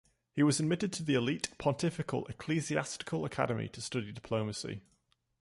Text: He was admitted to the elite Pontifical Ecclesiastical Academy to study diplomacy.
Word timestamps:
He 0.33 0.41
was 0.41 0.59
admitted 0.59 0.91
to 0.93 1.03
the 1.03 1.13
elite 1.13 1.49
Pontifical 1.59 2.25
Ecclesiastical 2.25 3.23
Academy 3.23 3.67
to 3.69 3.81
study 3.81 4.11
diplomacy. 4.11 4.81